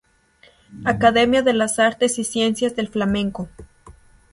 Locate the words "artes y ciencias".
1.77-2.75